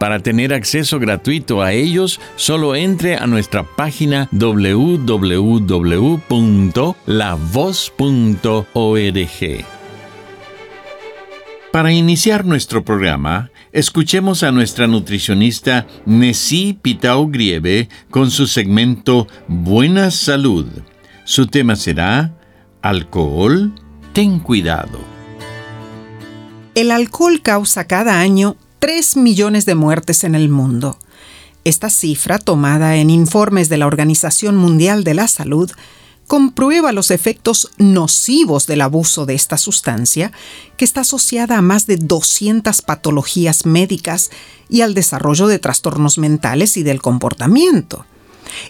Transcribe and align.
Para 0.00 0.18
tener 0.20 0.54
acceso 0.54 0.98
gratuito 0.98 1.60
a 1.60 1.72
ellos, 1.74 2.20
solo 2.36 2.74
entre 2.74 3.16
a 3.16 3.26
nuestra 3.26 3.64
página 3.64 4.30
www.lavoz.org. 4.32 5.24
Para 11.70 11.92
iniciar 11.92 12.46
nuestro 12.46 12.82
programa, 12.82 13.50
escuchemos 13.72 14.42
a 14.42 14.52
nuestra 14.52 14.86
nutricionista 14.86 15.86
Nessie 16.06 16.78
Pitao 16.80 17.28
Grieve 17.28 17.90
con 18.08 18.30
su 18.30 18.46
segmento 18.46 19.28
Buena 19.48 20.10
Salud. 20.10 20.66
Su 21.24 21.46
tema 21.46 21.76
será 21.76 22.32
Alcohol, 22.80 23.74
ten 24.14 24.38
cuidado. 24.38 24.98
El 26.74 26.90
alcohol 26.90 27.42
causa 27.42 27.86
cada 27.86 28.18
año 28.18 28.56
3 28.80 29.18
millones 29.18 29.66
de 29.66 29.74
muertes 29.74 30.24
en 30.24 30.34
el 30.34 30.48
mundo. 30.48 30.98
Esta 31.64 31.90
cifra, 31.90 32.38
tomada 32.38 32.96
en 32.96 33.10
informes 33.10 33.68
de 33.68 33.76
la 33.76 33.86
Organización 33.86 34.56
Mundial 34.56 35.04
de 35.04 35.12
la 35.12 35.28
Salud, 35.28 35.70
comprueba 36.26 36.90
los 36.90 37.10
efectos 37.10 37.70
nocivos 37.76 38.66
del 38.66 38.80
abuso 38.80 39.26
de 39.26 39.34
esta 39.34 39.58
sustancia, 39.58 40.32
que 40.78 40.86
está 40.86 41.02
asociada 41.02 41.58
a 41.58 41.62
más 41.62 41.86
de 41.86 41.98
200 41.98 42.80
patologías 42.80 43.66
médicas 43.66 44.30
y 44.70 44.80
al 44.80 44.94
desarrollo 44.94 45.46
de 45.46 45.58
trastornos 45.58 46.16
mentales 46.16 46.78
y 46.78 46.82
del 46.82 47.02
comportamiento. 47.02 48.06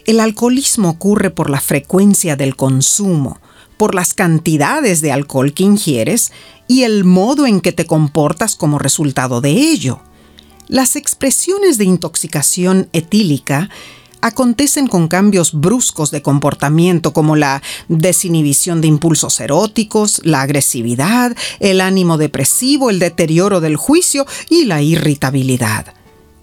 El 0.05 0.19
alcoholismo 0.19 0.89
ocurre 0.89 1.29
por 1.29 1.49
la 1.49 1.61
frecuencia 1.61 2.35
del 2.35 2.57
consumo, 2.57 3.39
por 3.81 3.95
las 3.95 4.13
cantidades 4.13 5.01
de 5.01 5.11
alcohol 5.11 5.53
que 5.53 5.63
ingieres 5.63 6.31
y 6.67 6.83
el 6.83 7.03
modo 7.03 7.47
en 7.47 7.61
que 7.61 7.71
te 7.71 7.87
comportas 7.87 8.55
como 8.55 8.77
resultado 8.77 9.41
de 9.41 9.49
ello. 9.49 10.01
Las 10.67 10.95
expresiones 10.95 11.79
de 11.79 11.85
intoxicación 11.85 12.89
etílica 12.93 13.71
acontecen 14.21 14.85
con 14.85 15.07
cambios 15.07 15.59
bruscos 15.59 16.11
de 16.11 16.21
comportamiento 16.21 17.11
como 17.11 17.35
la 17.35 17.63
desinhibición 17.87 18.81
de 18.81 18.87
impulsos 18.87 19.39
eróticos, 19.39 20.21
la 20.23 20.41
agresividad, 20.41 21.35
el 21.59 21.81
ánimo 21.81 22.19
depresivo, 22.19 22.91
el 22.91 22.99
deterioro 22.99 23.61
del 23.61 23.77
juicio 23.77 24.27
y 24.47 24.65
la 24.65 24.83
irritabilidad. 24.83 26.00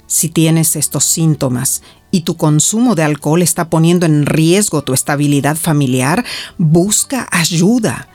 Si 0.08 0.30
tienes 0.30 0.74
estos 0.74 1.04
síntomas 1.04 1.82
y 2.10 2.22
tu 2.22 2.38
consumo 2.38 2.94
de 2.94 3.02
alcohol 3.02 3.42
está 3.42 3.68
poniendo 3.68 4.06
en 4.06 4.24
riesgo 4.24 4.82
tu 4.82 4.94
estabilidad 4.94 5.54
familiar, 5.54 6.24
busca 6.56 7.28
ayuda. 7.30 8.08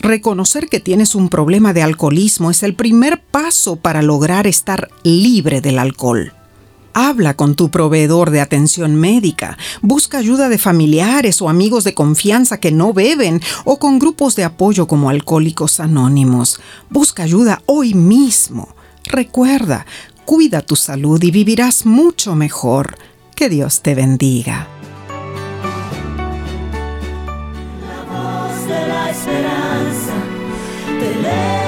Reconocer 0.00 0.68
que 0.68 0.80
tienes 0.80 1.14
un 1.14 1.28
problema 1.28 1.72
de 1.72 1.82
alcoholismo 1.82 2.50
es 2.50 2.64
el 2.64 2.74
primer 2.74 3.22
paso 3.22 3.76
para 3.76 4.02
lograr 4.02 4.48
estar 4.48 4.88
libre 5.04 5.60
del 5.60 5.78
alcohol. 5.78 6.32
Habla 6.94 7.34
con 7.34 7.54
tu 7.54 7.70
proveedor 7.70 8.30
de 8.30 8.40
atención 8.40 8.96
médica, 8.96 9.56
busca 9.82 10.18
ayuda 10.18 10.48
de 10.48 10.58
familiares 10.58 11.40
o 11.42 11.48
amigos 11.48 11.84
de 11.84 11.94
confianza 11.94 12.58
que 12.58 12.72
no 12.72 12.92
beben 12.92 13.40
o 13.64 13.78
con 13.78 14.00
grupos 14.00 14.34
de 14.34 14.42
apoyo 14.42 14.88
como 14.88 15.10
Alcohólicos 15.10 15.78
Anónimos. 15.78 16.58
Busca 16.90 17.22
ayuda 17.22 17.62
hoy 17.66 17.94
mismo. 17.94 18.74
Recuerda, 19.04 19.86
cuida 20.26 20.60
tu 20.60 20.76
salud 20.76 21.22
y 21.22 21.30
vivirás 21.30 21.86
mucho 21.86 22.34
mejor. 22.34 22.98
Que 23.34 23.48
Dios 23.48 23.80
te 23.80 23.94
bendiga. 23.94 24.66
La 27.80 28.02
voz 28.12 28.68
de 28.68 28.86
la 28.86 29.10
esperanza 29.10 30.14
te. 31.00 31.66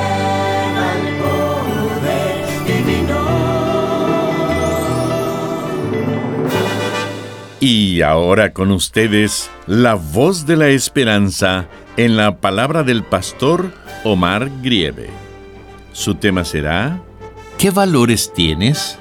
Y 7.61 8.03
ahora 8.03 8.53
con 8.53 8.71
ustedes, 8.71 9.51
la 9.67 9.95
voz 9.95 10.47
de 10.47 10.57
la 10.57 10.69
esperanza 10.69 11.67
en 11.97 12.17
la 12.17 12.37
palabra 12.37 12.85
del 12.85 13.03
pastor 13.03 13.73
Omar 14.05 14.49
Grieve. 14.63 15.11
Su 15.93 16.15
tema 16.15 16.45
será, 16.45 17.03
¿qué 17.59 17.71
valores 17.71 18.33
tienes? 18.33 18.99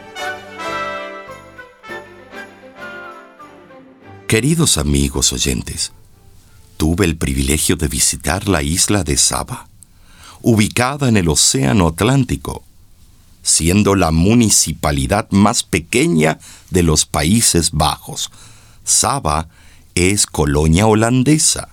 Queridos 4.27 4.79
amigos 4.79 5.31
oyentes, 5.31 5.91
tuve 6.75 7.05
el 7.05 7.17
privilegio 7.17 7.75
de 7.75 7.87
visitar 7.87 8.47
la 8.47 8.63
isla 8.63 9.03
de 9.03 9.15
Saba, 9.15 9.69
ubicada 10.41 11.07
en 11.07 11.17
el 11.17 11.29
Océano 11.29 11.87
Atlántico, 11.87 12.63
siendo 13.43 13.95
la 13.95 14.09
municipalidad 14.09 15.29
más 15.29 15.63
pequeña 15.63 16.39
de 16.71 16.81
los 16.81 17.05
Países 17.05 17.71
Bajos. 17.71 18.31
Saba 18.83 19.49
es 19.93 20.25
colonia 20.25 20.87
holandesa. 20.87 21.69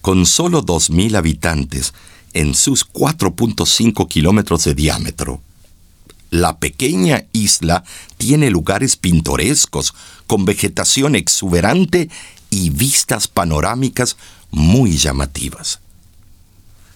Con 0.00 0.24
solo 0.24 0.64
2.000 0.64 1.16
habitantes 1.16 1.92
en 2.32 2.54
sus 2.54 2.90
4.5 2.90 4.08
kilómetros 4.08 4.64
de 4.64 4.74
diámetro, 4.74 5.42
la 6.30 6.58
pequeña 6.58 7.24
isla 7.32 7.84
tiene 8.16 8.50
lugares 8.50 8.96
pintorescos, 8.96 9.94
con 10.26 10.44
vegetación 10.44 11.14
exuberante 11.14 12.10
y 12.50 12.70
vistas 12.70 13.28
panorámicas 13.28 14.16
muy 14.50 14.96
llamativas. 14.96 15.80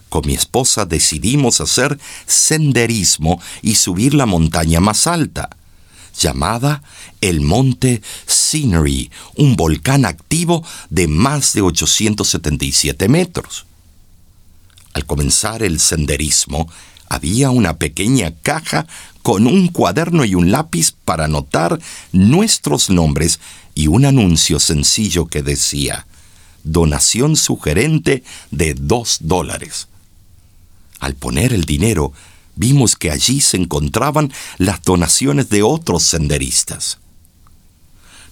Con 0.09 0.27
mi 0.27 0.35
esposa 0.35 0.85
decidimos 0.85 1.59
hacer 1.59 1.99
senderismo 2.27 3.41
y 3.63 3.75
subir 3.75 4.13
la 4.13 4.27
montaña 4.27 4.79
más 4.79 5.07
alta, 5.07 5.49
llamada 6.19 6.83
el 7.21 7.41
Monte 7.41 8.03
Scenery, 8.27 9.09
un 9.37 9.55
volcán 9.55 10.05
activo 10.05 10.63
de 10.91 11.07
más 11.07 11.53
de 11.53 11.61
877 11.61 13.07
metros. 13.09 13.65
Al 14.93 15.07
comenzar 15.07 15.63
el 15.63 15.79
senderismo, 15.79 16.69
había 17.09 17.49
una 17.49 17.77
pequeña 17.77 18.33
caja 18.43 18.85
con 19.23 19.47
un 19.47 19.69
cuaderno 19.69 20.25
y 20.25 20.35
un 20.35 20.51
lápiz 20.51 20.91
para 20.91 21.25
anotar 21.25 21.79
nuestros 22.11 22.89
nombres 22.89 23.39
y 23.73 23.87
un 23.87 24.05
anuncio 24.05 24.59
sencillo 24.59 25.25
que 25.25 25.41
decía, 25.41 26.05
donación 26.63 27.35
sugerente 27.35 28.23
de 28.51 28.75
dos 28.75 29.17
dólares. 29.21 29.87
Al 30.99 31.15
poner 31.15 31.53
el 31.53 31.63
dinero, 31.63 32.13
vimos 32.55 32.95
que 32.95 33.11
allí 33.11 33.41
se 33.41 33.57
encontraban 33.57 34.31
las 34.57 34.81
donaciones 34.83 35.49
de 35.49 35.63
otros 35.63 36.03
senderistas. 36.03 36.99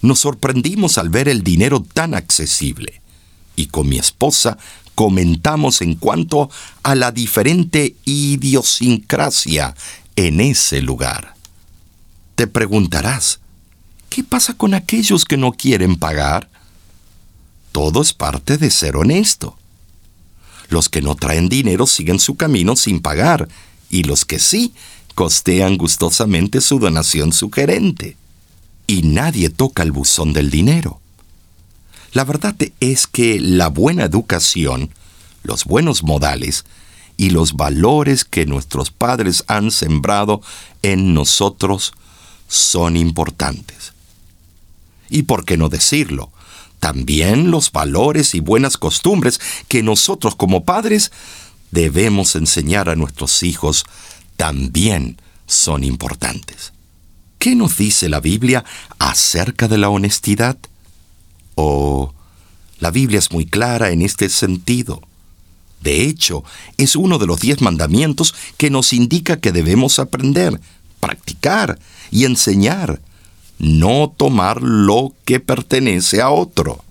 Nos 0.02 0.20
sorprendimos 0.20 0.98
al 0.98 1.08
ver 1.08 1.28
el 1.28 1.42
dinero 1.42 1.82
tan 1.82 2.14
accesible 2.14 3.00
y 3.56 3.66
con 3.66 3.88
mi 3.88 3.98
esposa 3.98 4.58
comentamos 4.94 5.80
en 5.80 5.94
cuanto 5.94 6.50
a 6.82 6.94
la 6.94 7.12
diferente 7.12 7.96
idiosincrasia 8.04 9.74
en 10.16 10.40
ese 10.40 10.82
lugar. 10.82 11.34
Te 12.34 12.46
preguntarás, 12.46 13.40
¿qué 14.08 14.24
pasa 14.24 14.54
con 14.54 14.74
aquellos 14.74 15.24
que 15.24 15.36
no 15.36 15.52
quieren 15.52 15.96
pagar? 15.96 16.48
Todo 17.72 18.02
es 18.02 18.12
parte 18.12 18.58
de 18.58 18.70
ser 18.70 18.96
honesto. 18.96 19.56
Los 20.68 20.88
que 20.88 21.02
no 21.02 21.14
traen 21.14 21.48
dinero 21.48 21.86
siguen 21.86 22.18
su 22.18 22.36
camino 22.36 22.76
sin 22.76 23.00
pagar, 23.00 23.48
y 23.90 24.04
los 24.04 24.24
que 24.24 24.38
sí 24.38 24.72
costean 25.14 25.76
gustosamente 25.76 26.60
su 26.60 26.78
donación 26.78 27.32
sugerente. 27.32 28.16
y 28.86 29.02
nadie 29.02 29.48
toca 29.48 29.82
el 29.84 29.92
buzón 29.92 30.32
del 30.32 30.50
dinero. 30.50 31.00
La 32.12 32.24
verdad 32.24 32.54
es 32.80 33.06
que 33.06 33.40
la 33.40 33.68
buena 33.68 34.04
educación, 34.04 34.90
los 35.44 35.64
buenos 35.64 36.02
modales 36.02 36.64
y 37.16 37.30
los 37.30 37.54
valores 37.54 38.24
que 38.24 38.46
nuestros 38.46 38.90
padres 38.90 39.44
han 39.46 39.70
sembrado 39.70 40.40
en 40.82 41.14
nosotros 41.14 41.92
son 42.48 42.96
importantes. 42.96 43.92
Y 45.08 45.24
por 45.24 45.44
qué 45.44 45.56
no 45.56 45.68
decirlo, 45.68 46.30
también 46.80 47.50
los 47.50 47.70
valores 47.70 48.34
y 48.34 48.40
buenas 48.40 48.76
costumbres 48.76 49.40
que 49.68 49.82
nosotros 49.82 50.34
como 50.34 50.64
padres 50.64 51.12
debemos 51.70 52.34
enseñar 52.34 52.88
a 52.88 52.96
nuestros 52.96 53.42
hijos 53.42 53.84
también 54.36 55.20
son 55.46 55.84
importantes. 55.84 56.72
¿Qué 57.38 57.54
nos 57.54 57.76
dice 57.76 58.08
la 58.08 58.20
Biblia 58.20 58.64
acerca 58.98 59.68
de 59.68 59.78
la 59.78 59.88
honestidad? 59.88 60.56
Oh, 61.54 62.14
la 62.78 62.90
Biblia 62.90 63.18
es 63.18 63.32
muy 63.32 63.46
clara 63.46 63.90
en 63.90 64.02
este 64.02 64.28
sentido. 64.28 65.02
De 65.82 66.02
hecho, 66.04 66.44
es 66.76 66.96
uno 66.96 67.18
de 67.18 67.26
los 67.26 67.40
diez 67.40 67.60
mandamientos 67.60 68.34
que 68.56 68.70
nos 68.70 68.92
indica 68.92 69.40
que 69.40 69.52
debemos 69.52 69.98
aprender, 69.98 70.60
practicar 71.00 71.78
y 72.10 72.24
enseñar. 72.24 73.00
No 73.58 74.12
tomar 74.16 74.62
lo 74.62 75.14
que 75.24 75.40
pertenece 75.40 76.20
a 76.20 76.30
otro. 76.30 76.84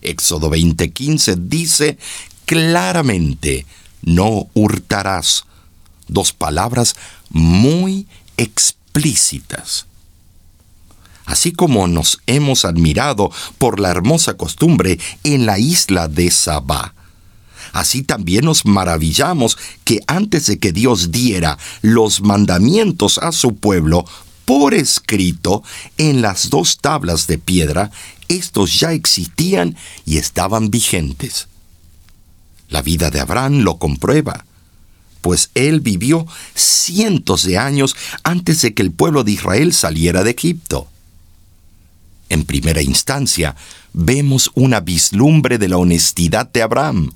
Éxodo 0.00 0.50
20:15 0.50 1.48
dice 1.48 1.98
claramente, 2.44 3.66
no 4.02 4.48
hurtarás. 4.54 5.44
Dos 6.06 6.32
palabras 6.32 6.96
muy 7.30 8.06
explícitas. 8.36 9.86
Así 11.24 11.52
como 11.52 11.88
nos 11.88 12.20
hemos 12.26 12.64
admirado 12.64 13.30
por 13.58 13.80
la 13.80 13.90
hermosa 13.90 14.36
costumbre 14.36 14.98
en 15.22 15.46
la 15.46 15.58
isla 15.58 16.06
de 16.06 16.30
Sabá, 16.30 16.94
así 17.74 18.02
también 18.02 18.46
nos 18.46 18.64
maravillamos 18.64 19.58
que 19.84 20.00
antes 20.06 20.46
de 20.46 20.58
que 20.58 20.72
Dios 20.72 21.10
diera 21.10 21.58
los 21.82 22.22
mandamientos 22.22 23.18
a 23.18 23.32
su 23.32 23.56
pueblo 23.56 24.06
por 24.46 24.74
escrito 24.74 25.62
en 25.98 26.22
las 26.22 26.50
dos 26.50 26.78
tablas 26.78 27.26
de 27.26 27.36
piedra, 27.36 27.90
estos 28.28 28.78
ya 28.78 28.92
existían 28.92 29.76
y 30.06 30.18
estaban 30.18 30.70
vigentes. 30.70 31.48
La 32.68 32.80
vida 32.80 33.10
de 33.10 33.20
Abraham 33.20 33.60
lo 33.60 33.78
comprueba, 33.78 34.46
pues 35.20 35.50
él 35.54 35.80
vivió 35.80 36.26
cientos 36.54 37.42
de 37.42 37.58
años 37.58 37.96
antes 38.22 38.62
de 38.62 38.72
que 38.72 38.82
el 38.82 38.92
pueblo 38.92 39.24
de 39.24 39.32
Israel 39.32 39.72
saliera 39.72 40.22
de 40.22 40.30
Egipto. 40.30 40.86
En 42.28 42.44
primera 42.44 42.82
instancia, 42.82 43.56
vemos 43.92 44.50
una 44.54 44.80
vislumbre 44.80 45.58
de 45.58 45.68
la 45.68 45.78
honestidad 45.78 46.50
de 46.50 46.62
Abraham, 46.62 47.10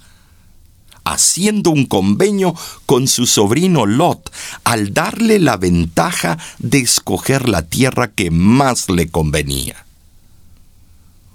haciendo 1.12 1.70
un 1.70 1.86
convenio 1.86 2.54
con 2.86 3.08
su 3.08 3.26
sobrino 3.26 3.86
Lot 3.86 4.32
al 4.64 4.92
darle 4.92 5.38
la 5.38 5.56
ventaja 5.56 6.38
de 6.58 6.78
escoger 6.78 7.48
la 7.48 7.62
tierra 7.62 8.08
que 8.08 8.30
más 8.30 8.88
le 8.88 9.08
convenía. 9.08 9.84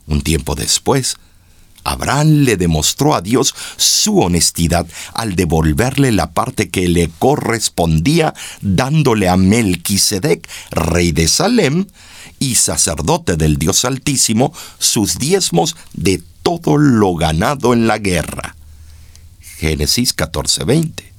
Un 0.07 0.21
tiempo 0.21 0.55
después, 0.55 1.17
Abraham 1.83 2.43
le 2.43 2.57
demostró 2.57 3.13
a 3.15 3.21
Dios 3.21 3.53
su 3.77 4.19
honestidad 4.19 4.87
al 5.13 5.35
devolverle 5.35 6.11
la 6.11 6.31
parte 6.31 6.69
que 6.69 6.87
le 6.87 7.09
correspondía, 7.19 8.33
dándole 8.61 9.27
a 9.27 9.37
Melquisedec, 9.37 10.47
rey 10.71 11.11
de 11.11 11.27
Salem 11.27 11.85
y 12.39 12.55
sacerdote 12.55 13.35
del 13.35 13.57
Dios 13.57 13.85
Altísimo, 13.85 14.53
sus 14.79 15.19
diezmos 15.19 15.75
de 15.93 16.21
todo 16.41 16.77
lo 16.77 17.15
ganado 17.15 17.73
en 17.73 17.87
la 17.87 17.97
guerra. 17.97 18.55
Génesis 19.63 20.13
14:20. 20.13 21.13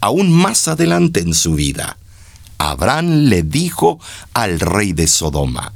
Aún 0.00 0.30
más 0.30 0.68
adelante 0.68 1.18
en 1.18 1.34
su 1.34 1.54
vida, 1.54 1.98
Abraham 2.56 3.24
le 3.24 3.42
dijo 3.42 3.98
al 4.32 4.60
rey 4.60 4.92
de 4.92 5.08
Sodoma, 5.08 5.72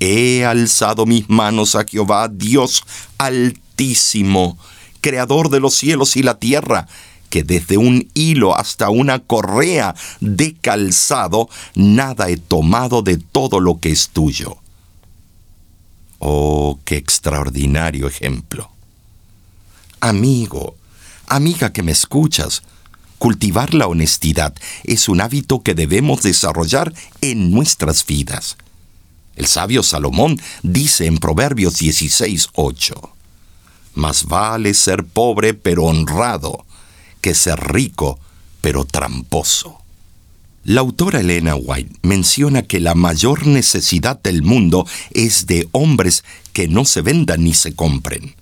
He 0.00 0.44
alzado 0.44 1.06
mis 1.06 1.30
manos 1.30 1.76
a 1.76 1.84
Jehová, 1.84 2.26
Dios 2.26 2.82
altísimo, 3.18 4.58
creador 5.00 5.48
de 5.48 5.60
los 5.60 5.74
cielos 5.76 6.16
y 6.16 6.24
la 6.24 6.40
tierra, 6.40 6.88
que 7.30 7.44
desde 7.44 7.76
un 7.76 8.10
hilo 8.12 8.58
hasta 8.58 8.90
una 8.90 9.20
correa 9.20 9.94
de 10.18 10.56
calzado, 10.56 11.48
nada 11.76 12.30
he 12.30 12.36
tomado 12.36 13.02
de 13.02 13.18
todo 13.18 13.60
lo 13.60 13.78
que 13.78 13.92
es 13.92 14.08
tuyo. 14.08 14.56
Oh, 16.18 16.80
qué 16.84 16.96
extraordinario 16.96 18.08
ejemplo. 18.08 18.73
Amigo, 20.04 20.76
amiga 21.28 21.72
que 21.72 21.82
me 21.82 21.90
escuchas, 21.90 22.62
cultivar 23.16 23.72
la 23.72 23.86
honestidad 23.86 24.54
es 24.82 25.08
un 25.08 25.22
hábito 25.22 25.62
que 25.62 25.72
debemos 25.72 26.20
desarrollar 26.20 26.92
en 27.22 27.50
nuestras 27.50 28.04
vidas. 28.04 28.58
El 29.34 29.46
sabio 29.46 29.82
Salomón 29.82 30.38
dice 30.62 31.06
en 31.06 31.16
Proverbios 31.16 31.80
16:8, 31.80 33.12
Más 33.94 34.26
vale 34.26 34.74
ser 34.74 35.06
pobre 35.06 35.54
pero 35.54 35.84
honrado 35.84 36.66
que 37.22 37.34
ser 37.34 37.58
rico 37.72 38.18
pero 38.60 38.84
tramposo. 38.84 39.78
La 40.64 40.82
autora 40.82 41.20
Elena 41.20 41.54
White 41.54 42.00
menciona 42.02 42.60
que 42.60 42.78
la 42.78 42.94
mayor 42.94 43.46
necesidad 43.46 44.20
del 44.20 44.42
mundo 44.42 44.86
es 45.12 45.46
de 45.46 45.66
hombres 45.72 46.24
que 46.52 46.68
no 46.68 46.84
se 46.84 47.00
vendan 47.00 47.42
ni 47.42 47.54
se 47.54 47.74
compren. 47.74 48.34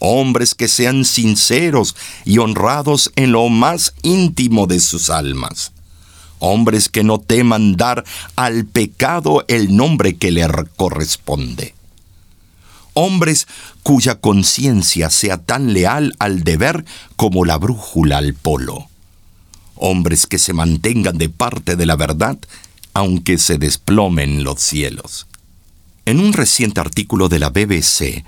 Hombres 0.00 0.54
que 0.54 0.66
sean 0.66 1.04
sinceros 1.04 1.94
y 2.24 2.38
honrados 2.38 3.12
en 3.14 3.32
lo 3.32 3.48
más 3.48 3.94
íntimo 4.02 4.66
de 4.66 4.80
sus 4.80 5.10
almas 5.10 5.72
hombres 6.40 6.88
que 6.88 7.04
no 7.04 7.18
teman 7.20 7.76
dar 7.76 8.04
al 8.34 8.66
pecado 8.66 9.44
el 9.46 9.76
nombre 9.76 10.16
que 10.16 10.32
le 10.32 10.46
corresponde. 10.74 11.74
Hombres 12.94 13.46
cuya 13.84 14.16
conciencia 14.16 15.10
sea 15.10 15.38
tan 15.38 15.72
leal 15.72 16.14
al 16.18 16.42
deber 16.42 16.84
como 17.14 17.44
la 17.44 17.56
brújula 17.56 18.18
al 18.18 18.34
polo. 18.34 18.88
Hombres 19.76 20.26
que 20.26 20.38
se 20.38 20.52
mantengan 20.52 21.16
de 21.16 21.28
parte 21.28 21.76
de 21.76 21.86
la 21.86 21.96
verdad 21.96 22.36
aunque 22.92 23.38
se 23.38 23.56
desplomen 23.56 24.42
los 24.42 24.60
cielos. 24.60 25.28
En 26.06 26.18
un 26.18 26.32
reciente 26.32 26.80
artículo 26.80 27.28
de 27.28 27.38
la 27.38 27.50
BBC, 27.50 28.24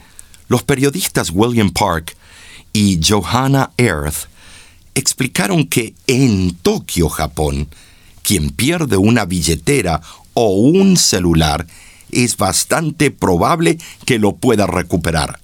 los 0.49 0.63
periodistas 0.63 1.31
William 1.31 1.71
Park 1.71 2.17
y 2.73 3.01
Johanna 3.03 3.71
Earth 3.77 4.29
explicaron 4.95 5.67
que 5.67 5.95
en 6.07 6.55
Tokio, 6.55 7.09
Japón, 7.09 7.69
quien 8.23 8.51
pierde 8.51 8.97
una 8.97 9.25
billetera 9.25 10.01
o 10.35 10.51
un 10.51 10.97
celular 10.97 11.67
es 12.11 12.37
bastante 12.37 13.11
probable 13.11 13.79
que 14.05 14.19
lo 14.19 14.37
pueda 14.37 14.67
recuperar. 14.67 15.41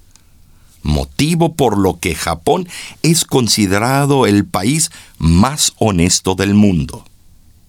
Motivo 0.81 1.55
por 1.55 1.77
lo 1.77 1.99
que 1.99 2.15
Japón 2.15 2.67
es 3.03 3.25
considerado 3.25 4.25
el 4.25 4.45
país 4.45 4.91
más 5.17 5.73
honesto 5.77 6.35
del 6.35 6.53
mundo. 6.53 7.05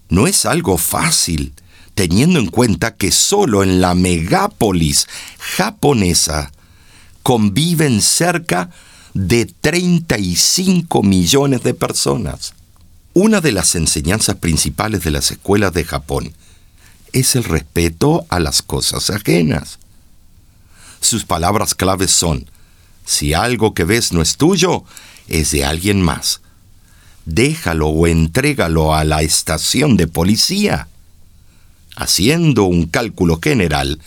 No 0.09 0.27
es 0.27 0.47
algo 0.47 0.79
fácil, 0.79 1.55
teniendo 1.95 2.39
en 2.39 2.47
cuenta 2.47 2.95
que 2.95 3.11
solo 3.11 3.63
en 3.63 3.81
la 3.81 3.95
megápolis 3.95 5.09
japonesa 5.39 6.53
conviven 7.23 8.01
cerca 8.01 8.71
de 9.15 9.47
35 9.47 11.03
millones 11.03 11.63
de 11.63 11.75
personas. 11.75 12.55
Una 13.13 13.41
de 13.41 13.53
las 13.53 13.75
enseñanzas 13.75 14.37
principales 14.37 15.03
de 15.03 15.11
las 15.11 15.31
escuelas 15.31 15.73
de 15.73 15.85
Japón 15.85 16.33
es 17.13 17.35
el 17.35 17.45
respeto 17.45 18.25
a 18.29 18.39
las 18.39 18.63
cosas 18.63 19.11
ajenas. 19.11 19.79
Sus 21.01 21.25
palabras 21.25 21.75
claves 21.75 22.13
son, 22.13 22.49
si 23.05 23.35
algo 23.35 23.75
que 23.75 23.85
ves 23.85 24.13
no 24.13 24.23
es 24.23 24.37
tuyo, 24.37 24.85
es 25.27 25.51
de 25.51 25.65
alguien 25.65 26.03
más. 26.03 26.41
Déjalo 27.25 27.89
o 27.89 28.07
entrégalo 28.07 28.95
a 28.95 29.05
la 29.05 29.23
estación 29.23 29.97
de 29.97 30.07
policía. 30.07 30.89
Haciendo 31.97 32.65
un 32.65 32.87
cálculo 32.87 33.41
general, 33.43 34.01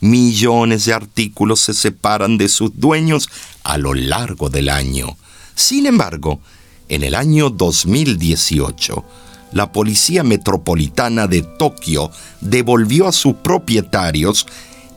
millones 0.00 0.84
de 0.84 0.94
artículos 0.94 1.60
se 1.60 1.74
separan 1.74 2.38
de 2.38 2.48
sus 2.48 2.78
dueños 2.78 3.28
a 3.64 3.78
lo 3.78 3.94
largo 3.94 4.50
del 4.50 4.68
año. 4.68 5.16
Sin 5.54 5.86
embargo, 5.86 6.40
en 6.88 7.04
el 7.04 7.14
año 7.14 7.50
2018, 7.50 9.04
la 9.52 9.70
Policía 9.72 10.22
Metropolitana 10.22 11.26
de 11.26 11.42
Tokio 11.42 12.10
devolvió 12.40 13.08
a 13.08 13.12
sus 13.12 13.34
propietarios 13.34 14.46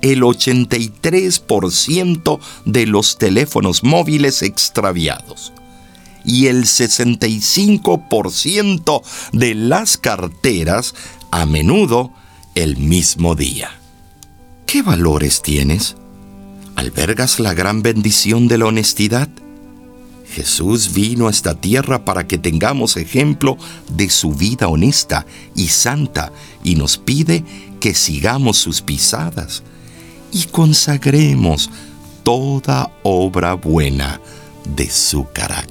el 0.02 0.22
83% 0.22 2.40
de 2.66 2.86
los 2.86 3.18
teléfonos 3.18 3.84
móviles 3.84 4.42
extraviados 4.42 5.52
y 6.24 6.48
el 6.48 6.64
65% 6.66 9.02
de 9.32 9.56
las 9.56 9.98
carteras 9.98 10.94
a 11.32 11.46
menudo 11.46 12.14
el 12.56 12.78
mismo 12.78 13.36
día. 13.36 13.81
¿Qué 14.72 14.82
valores 14.84 15.42
tienes? 15.42 15.98
¿Albergas 16.78 17.42
la 17.42 17.54
gran 17.54 17.82
bendición 17.82 18.48
de 18.48 18.58
la 18.58 18.68
honestidad? 18.68 19.28
Jesús 20.30 20.94
vino 20.94 21.28
a 21.28 21.30
esta 21.30 21.56
tierra 21.56 22.06
para 22.06 22.26
que 22.26 22.38
tengamos 22.38 22.96
ejemplo 22.96 23.58
de 23.90 24.10
su 24.10 24.32
vida 24.32 24.70
honesta 24.70 25.26
y 25.58 25.68
santa 25.68 26.32
y 26.64 26.76
nos 26.76 26.98
pide 26.98 27.44
que 27.82 27.94
sigamos 27.94 28.60
sus 28.60 28.82
pisadas 28.82 29.62
y 30.32 30.46
consagremos 30.46 31.70
toda 32.24 32.94
obra 33.04 33.56
buena 33.56 34.22
de 34.74 34.90
su 34.90 35.28
carácter. 35.34 35.71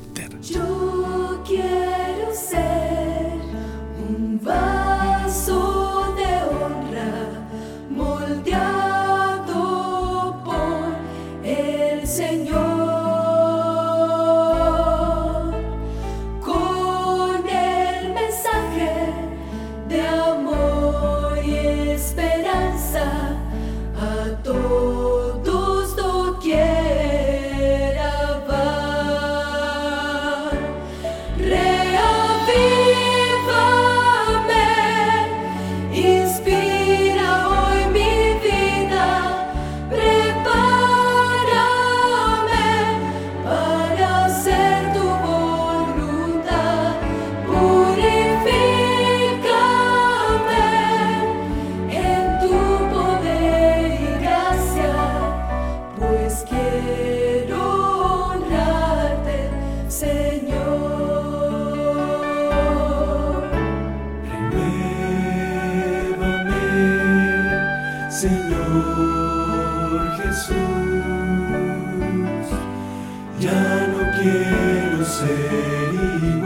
Ser 76.01 76.40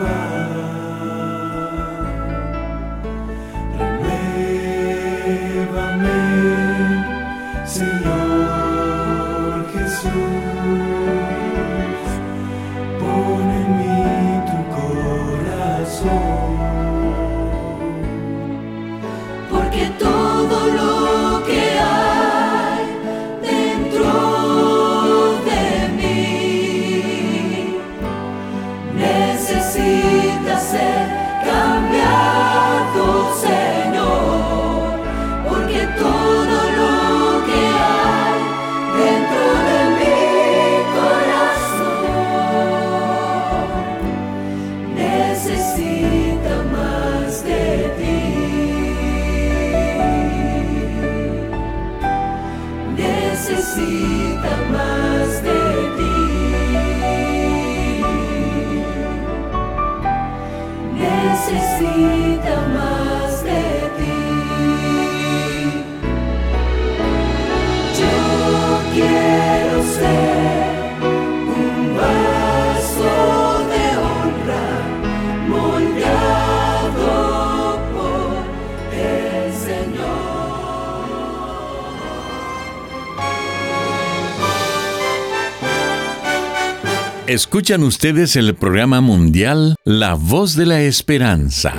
Escuchan 87.27 87.83
ustedes 87.85 88.37
el 88.37 88.55
programa 88.55 89.01
mundial 89.01 89.77
La 89.83 90.13
Voz 90.13 90.57
de 90.57 90.67
la 90.67 90.83
Esperanza. 90.83 91.73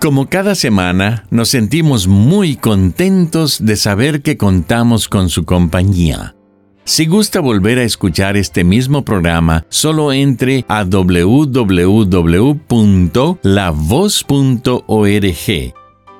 Como 0.00 0.28
cada 0.28 0.56
semana, 0.56 1.24
nos 1.30 1.50
sentimos 1.50 2.08
muy 2.08 2.56
contentos 2.56 3.64
de 3.64 3.76
saber 3.76 4.22
que 4.22 4.36
contamos 4.36 5.08
con 5.08 5.28
su 5.28 5.44
compañía. 5.44 6.34
Si 6.82 7.06
gusta 7.06 7.38
volver 7.38 7.78
a 7.78 7.84
escuchar 7.84 8.36
este 8.36 8.64
mismo 8.64 9.04
programa, 9.04 9.64
solo 9.68 10.12
entre 10.12 10.64
a 10.66 10.82
www.lavoz.org. 10.82 11.58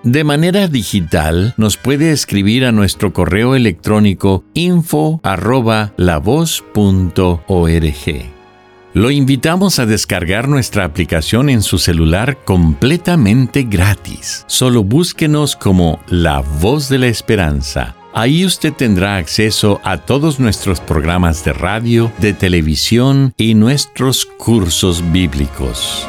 De 0.05 0.23
manera 0.23 0.69
digital, 0.69 1.55
nos 1.57 1.76
puede 1.76 2.12
escribir 2.12 2.64
a 2.64 2.73
nuestro 2.73 3.12
correo 3.12 3.57
electrónico 3.57 4.45
info 4.55 5.21
arroba 5.25 5.93
lavoz.org. 5.97 7.38
Lo 8.95 9.11
invitamos 9.11 9.78
a 9.78 9.87
descargar 9.87 10.49
nuestra 10.49 10.85
aplicación 10.85 11.50
en 11.50 11.62
su 11.62 11.78
celular 11.78 12.38
completamente 12.45 13.64
gratis. 13.64 14.45
Solo 14.47 14.83
búsquenos 14.83 15.57
como 15.57 16.00
La 16.09 16.40
Voz 16.40 16.88
de 16.88 16.99
la 16.99 17.07
Esperanza. 17.09 17.95
Ahí 18.14 18.45
usted 18.45 18.73
tendrá 18.73 19.17
acceso 19.17 19.81
a 19.85 19.99
todos 19.99 20.40
nuestros 20.40 20.81
programas 20.81 21.45
de 21.45 21.52
radio, 21.52 22.11
de 22.19 22.33
televisión 22.33 23.35
y 23.37 23.55
nuestros 23.55 24.25
cursos 24.25 25.05
bíblicos. 25.12 26.09